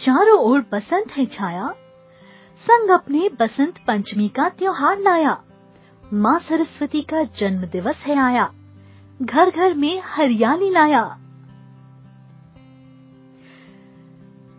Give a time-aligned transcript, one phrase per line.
[0.00, 1.68] चारों ओर बसंत है छाया।
[2.62, 5.42] संग अपने बसंत पंचमी का त्योहार लाया।
[6.12, 8.52] माँ सरस्वती का जन्म दिवस है आया।
[9.22, 11.02] घर घर में हरियाली लाया।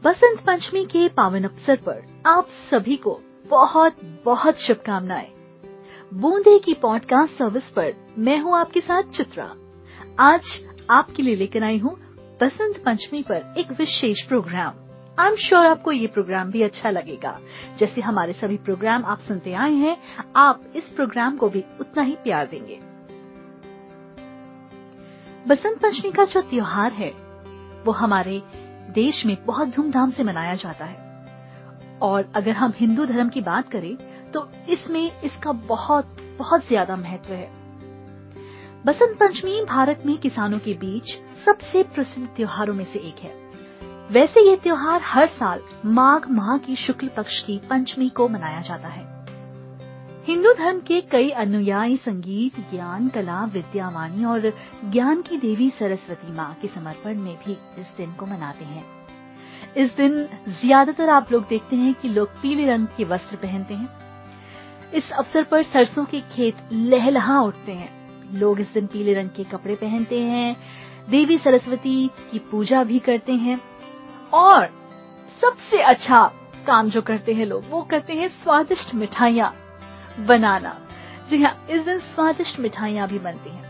[0.03, 3.19] बसंत पंचमी के पावन अवसर पर आप सभी को
[3.49, 3.95] बहुत
[4.25, 5.31] बहुत शुभकामनाएँ।
[6.13, 9.53] बूंदे की पॉडकास्ट सर्विस पर मैं हूँ आपके साथ चित्रा।
[10.19, 10.41] आज
[10.89, 11.97] आपके लिए लेकर आई हूँ
[12.41, 17.37] बसंत पंचमी पर एक विशेष प्रोग्राम। आई एम श्योर आपको ये प्रोग्राम भी अच्छा लगेगा।
[17.79, 19.97] जैसे हमारे सभी प्रोग्राम आप सुनते आए हैं,
[20.35, 22.79] आप इस प्रोग्राम को भी उतना ही प्यार देंगे।
[25.47, 27.09] बसंत पंचमी का जो त्योहार है,
[27.85, 28.41] वो हमारे
[28.93, 31.09] देश में बहुत धूमधाम से मनाया जाता है।
[32.01, 33.95] और अगर हम हिंदू धर्म की बात करें
[34.31, 37.49] तो इसमें इसका बहुत बहुत ज़्यादा महत्व है।
[38.85, 43.39] बसंत पंचमी भारत में किसानों के बीच सबसे प्रसिद्ध त्योहारों में से एक है।
[44.11, 48.87] वैसे ये त्योहार हर साल माघ माह की शुक्ल पक्ष की पंचमी को मनाया जाता
[48.87, 49.03] है।
[50.27, 54.51] हिंदू धर्म के कई अनुयायी संगीत, ज्ञान, कला, विद्यावाणी और
[54.85, 58.83] ज्ञान की देवी सरस्वती माँ के समर्पण में भी इस दिन को मनाते हैं।
[59.77, 63.89] इस दिन ज़्यादातर आप लोग देखते हैं कि लोग पीले रंग के वस्त्र पहनते हैं।
[64.93, 67.91] इस अवसर पर सरसों के खेत लहलहा उठते हैं।
[68.39, 70.55] लोग इस दिन पीले रंग के कपड़े पहनते हैं।
[71.09, 73.70] देवी सरस्वती की पूजा भी करते हैं।
[74.33, 74.65] और
[75.41, 76.31] सबसे अच्छा
[76.67, 79.55] काम जो करते हैं लोग, वो करते हैं स्वादिष्ट मिठाइयाँ
[80.19, 80.77] बनाना।
[81.29, 83.69] जी हाँ इस दिन स्वादिष्ट मिठाइयाँ भी बनती हैं।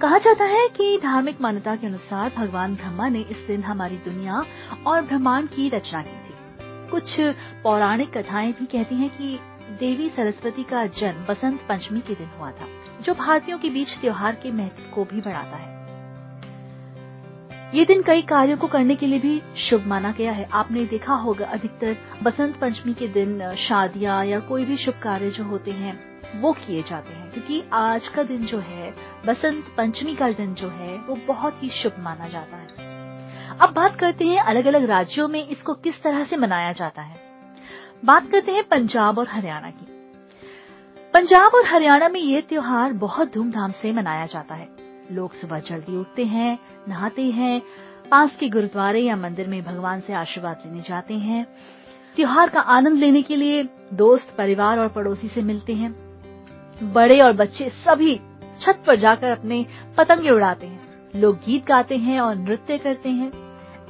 [0.00, 4.44] कहा जाता है कि धार्मिक मान्यता के अनुसार भगवान ब्रह्मा ने इस दिन हमारी दुनिया
[4.86, 6.34] और ब्रह्मांड की रचना की थी।
[6.90, 7.16] कुछ
[7.62, 9.38] पौराणिक कथाएँ भी कहती हैं कि
[9.70, 12.66] देवी सरस्वती का जन्म बसंत पंचमी के दिन हुआ था,
[13.02, 15.79] जो भारतीयों के बीच त्योहार के महत्व को भी बढ़ाता है।
[17.74, 21.14] ये दिन कई कार्यों को करने के लिए भी शुभ माना गया है। आपने देखा
[21.14, 26.20] होगा अधिकतर बसंत पंचमी के दिन शादियाँ या कोई भी शुभ कार्य जो होते हैं,
[26.40, 28.94] वो किए जाते हैं। क्योंकि आज का दिन जो है,
[29.26, 32.68] बसंत पंचमी का दिन जो है, वो बहुत ही शुभ माना जाता है।
[33.58, 37.16] अब बात करते हैं अलग अलग राज्यों में इसको किस तरह से मनाया जाता है।
[38.04, 39.86] बात करते हैं पंजाब और हरियाणा की।
[41.14, 44.79] पंजाब और हरियाणा में ये त्योहार बहुत धूमधाम से मनाया जाता है।
[45.10, 47.62] लोग सुबह जल्दी उठते हैं, नहाते हैं,
[48.10, 51.46] पास के गुरुद्वारे या मंदिर में भगवान से आशीर्वाद लेने जाते हैं।
[52.16, 55.92] त्योहार का आनंद लेने के लिए दोस्त, परिवार और पड़ोसी से मिलते हैं।
[56.92, 58.20] बड़े और बच्चे सभी
[58.60, 59.66] छत पर जाकर अपने
[59.96, 63.32] पतंगे उड़ाते हैं। लोग गीत गाते हैं और नृत्य करते हैं।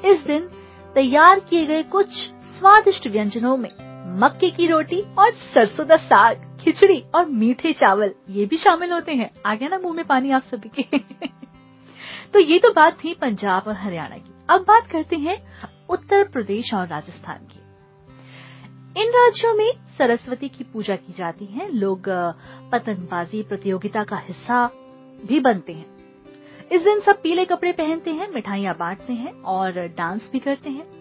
[0.05, 0.49] इस दिन
[0.95, 3.71] तैयार किए गए कुछ स्वादिष्ट व्यंजनों में
[4.21, 9.13] मक्के की रोटी और सरसों का साग। खिचड़ी और मीठे चावल, ये भी शामिल होते
[9.13, 10.99] हैं। आ गया ना मुँह में पानी आप सभी के।
[12.33, 15.49] तो ये तो बात थी पंजाब और हरियाणा की। अब बात करते हैं
[15.89, 17.61] उत्तर प्रदेश और राजस्थान की।
[19.03, 22.03] इन राज्यों में सरस्वती की पूजा की जाती है। लोग
[22.73, 24.71] पतंगबाजी प्रतियोगिता का हिस्सा
[25.27, 25.87] भी बनते हैं।
[26.73, 31.00] इस दिन सब पीले कपड़े पहनते हैं, मिठाइयाँ बांटते हैं और डांस भी करते हैं।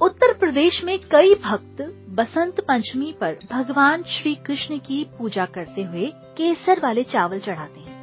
[0.00, 6.12] उत्तर प्रदेश में कई भक्त बसंत पंचमी पर भगवान श्री कृष्ण की पूजा करते हुए
[6.36, 7.96] केसर वाले चावल चढ़ाते हैं।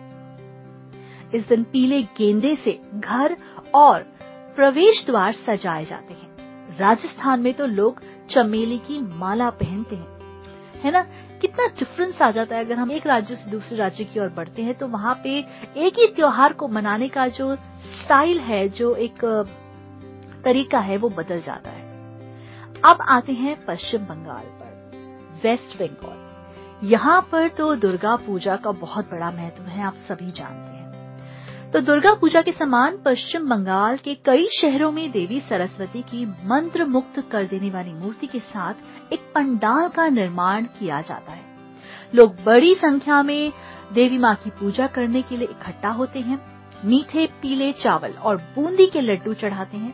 [1.31, 3.37] इस दिन पीले गेंदे से घर
[3.75, 3.99] और
[4.55, 6.37] प्रवेश द्वार सजाए जाते हैं।
[6.77, 10.07] राजस्थान में तो लोग चमेली की माला पहनते हैं।
[10.75, 11.01] है ना?
[11.41, 14.61] कितना डिफरेंस आ जाता है। अगर हम एक राज्य से दूसरे राज्य की ओर बढ़ते
[14.61, 15.39] हैं तो वहाँ पे
[15.77, 17.55] एक ही त्योहार को मनाने का जो
[18.01, 19.25] स्टाइल है, जो एक
[20.45, 21.72] तरीका है, वो बदल जाता है।
[22.83, 24.71] अब आते हैं पश्चिम बंगाल पर,
[25.43, 30.77] वेस्ट बंगाल। यहाँ पर तो दुर्गा पूजा का बहुत बड़ा महत्व है, आप सभी जानते
[30.77, 36.25] हैं। तो दुर्गा पूजा के समान पश्चिम बंगाल के कई शहरों में देवी सरस्वती की
[36.25, 41.43] मंत्र मुक्त कर देने वाली मूर्ति के साथ एक पंडाल का निर्माण किया जाता है।
[42.15, 43.51] लोग बड़ी संख्या में
[43.93, 46.39] देवी माँ की पूजा करने के लिए इकट्ठा होते हैं,
[46.85, 49.93] मीठे पीले चावल और बूंदी के लड्डू चढ़ाते हैं।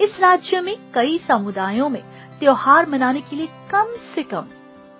[0.00, 2.02] इस राज्य में कई समुदायों में
[2.40, 4.46] त्योहार मनाने के लिए कम से कम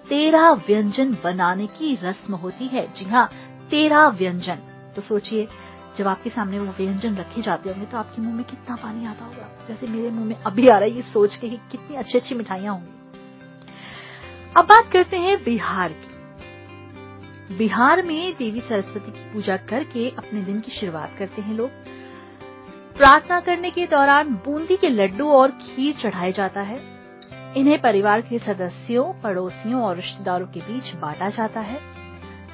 [0.08, 3.28] तेरह व्यंजन बनाने की रस्म होती है। जी हाँ
[3.70, 4.58] तेरह व्यंजन।
[4.96, 5.48] तो सोचिए,
[5.96, 9.24] जब आपके सामने वो व्यंजन रखे जाते होंगे तो आपके मुँह में कितना पानी आता
[9.24, 12.18] होगा। जैसे मेरे मुँह में अभी आ रहा है ये सोच के कि कितनी अच्छी
[12.18, 12.98] अच्छी मिठाइयाँ होंगी।
[14.56, 20.60] अब बात करते हैं बिहार की। बिहार में देवी सरस्वती की पूजा करके अपने दिन
[20.60, 21.70] की शुरुआत करते हैं लोग।
[22.96, 26.89] प्रार्थना करने के दौरान बूंदी के लड्डू और खीर चढ़ाया जाता है।
[27.56, 31.80] इन्हें परिवार के सदस्यों, पड़ोसियों और रिश्तेदारों के बीच बांटा जाता है।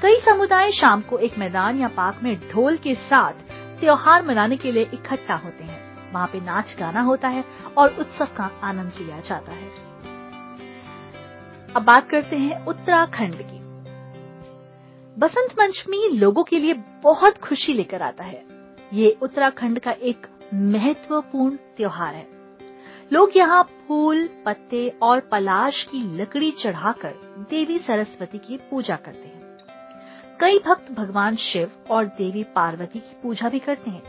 [0.03, 3.33] कई समुदाय शाम को एक मैदान या पार्क में ढोल के साथ
[3.81, 7.45] त्योहार मनाने के लिए इकट्ठा होते हैं। वहाँ पे नाच गाना होता है
[7.79, 9.69] और उत्सव का आनंद लिया जाता है।
[11.77, 13.67] अब बात करते हैं उत्तराखंड की।
[15.21, 18.45] बसंत पंचमी लोगों के लिए बहुत खुशी लेकर आता है।
[18.93, 22.36] ये उत्तराखंड का एक महत्वपूर्ण त्योहार है।
[23.13, 27.15] लोग यहाँ फूल, पत्ते और पलाश की लकड़ी चढ़ाकर
[27.51, 29.59] देवी सरस्वती की पूजा करते हैं।
[30.41, 34.03] कई भक्त भगवान शिव और देवी पार्वती की पूजा भी करते हैं।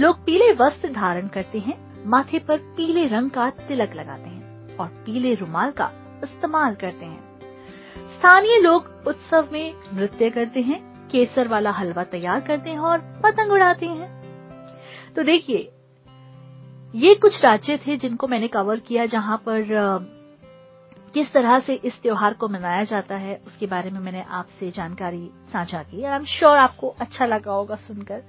[0.00, 4.88] लोग पीले वस्त्र धारण करते हैं, माथे पर पीले रंग का तिलक लगाते हैं और
[4.88, 5.90] पीले रुमाल का
[6.24, 7.40] इस्तेमाल करते हैं।
[8.10, 13.52] स्थानीय लोग उत्सव में नृत्य करते हैं, केसर वाला हलवा तैयार करते हैं और पतंग
[13.52, 14.12] उड़ाते हैं।
[15.14, 15.70] तो देखिए
[16.94, 19.64] ये कुछ राज्य थे जिनको मैंने कवर किया जहाँ पर
[21.14, 25.30] किस तरह से इस त्योहार को मनाया जाता है, उसके बारे में मैंने आपसे जानकारी
[25.52, 28.22] साझा की। आई एम श्योर आपको अच्छा लगा होगा सुनकर।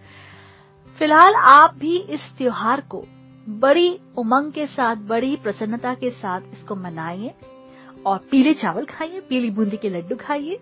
[0.98, 3.04] फ़िलहाल आप भी इस त्योहार को
[3.50, 7.34] बड़ी उमंग के साथ, बड़ी प्रसन्नता के साथ इसको मनाइए
[8.06, 10.60] और पीले चावल खाइए, पीली बूंदी के लड्डू खाइए,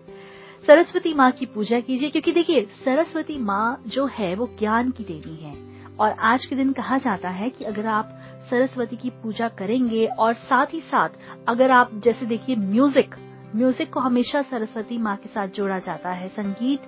[0.66, 5.44] सरस्वती माँ की पूजा कीजिए, क्योंकि देखिए, सरस्वती माँ जो है वो ज्ञान की देवी
[5.44, 8.18] है। और आज के दिन कहा जाता है कि अगर आप
[8.50, 11.08] सरस्वती की पूजा करेंगे और साथ ही साथ
[11.48, 13.14] अगर आप, जैसे देखिए म्यूज़िक
[13.56, 16.80] म्यूज़िक को हमेशा सरस्वती माँ के साथ जोड़ा जाता है। संगीत,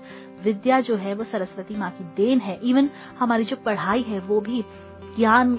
[0.44, 2.88] विद्या जो है वो सरस्वती माँ की देन है। इवन
[3.18, 4.64] हमारी जो पढ़ाई है वो भी
[5.16, 5.54] ज्ञान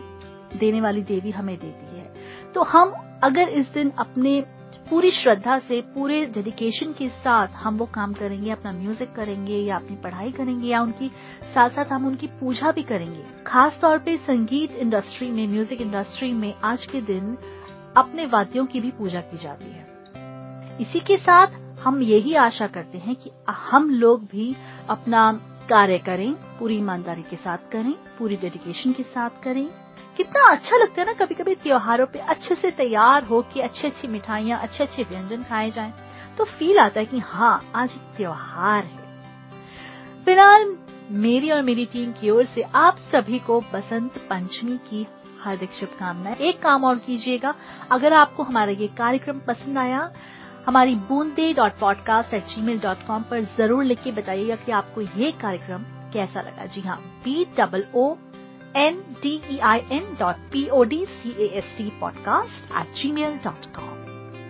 [0.57, 2.13] देने वाली देवी हमें देती है।
[2.53, 2.93] तो हम
[3.23, 4.39] अगर इस दिन अपने
[4.89, 9.75] पूरी श्रद्धा से, पूरे डेडिकेशन के साथ हम वो काम करेंगे, अपना म्यूज़िक करेंगे या
[9.75, 11.07] अपनी पढ़ाई करेंगे या उनकी
[11.53, 16.31] साथ साथ हम उनकी पूजा भी करेंगे। खास तौर पे संगीत इंडस्ट्री में म्यूज़िक इंडस्ट्री
[16.33, 17.37] में आज के दिन
[17.97, 19.85] अपने वाद्यों की भी पूजा की जाती है।
[20.81, 24.55] इसी के साथ हम यही आशा करते हैं कि हम लोग भी
[24.89, 25.31] अपना
[25.69, 29.67] कार्य करें, पूरी ईमानदारी के साथ करें, पूरी डेडिकेशन के साथ करें।
[30.17, 33.87] कितना अच्छा लगता है ना कभी कभी त्योहारों पे अच्छे से तैयार हो कि अच्छी
[33.87, 35.93] अच्छी मिठाइयाँ अच्छे अच्छे व्यंजन खाए जाएँ
[36.37, 39.05] तो फील आता है कि हाँ आज एक त्योहार है।
[40.25, 40.75] फ़िलहाल
[41.11, 45.05] मेरी और मेरी टीम की ओर से आप सभी को बसंत पंचमी की
[45.41, 47.53] हार्दिक शुभकामनाएँ। एक काम और कीजिएगा,
[47.91, 50.11] अगर आपको हमारा ये कार्यक्रम पसंद आया,
[50.67, 55.01] हमारी Boonde dot podcast at Gmail dot com पर ज़रूर लिख के बताइएगा कि आपको
[55.01, 55.83] ये कार्यक्रम
[56.13, 58.13] कैसा लगा। जी हाँ B double O
[62.73, 63.95] at Gmail dot com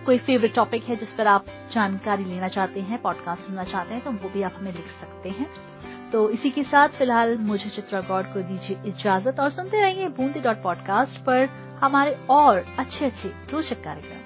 [0.04, 4.04] कोई फेवरेट टॉपिक है जिस पर आप जानकारी लेना चाहते हैं पॉडकास्ट सुनना चाहते हैं
[4.04, 5.46] तो वो भी आप हमें लिख सकते हैं।
[6.10, 10.40] तो इसी के साथ फ़िलहाल मुझे चित्रा गौड़ को दीजिए इजाज़त और सुनते रहिए बूंदी
[10.40, 11.48] डॉट पॉडकास्ट पर
[11.82, 14.17] हमारे और अच्छे अच्छे रोचक कार्यक्रम।